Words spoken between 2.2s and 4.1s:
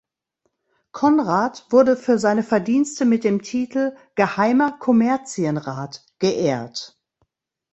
Verdienste mit dem Titel